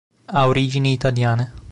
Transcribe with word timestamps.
Ha 0.33 0.47
origini 0.47 0.93
italiane. 0.93 1.53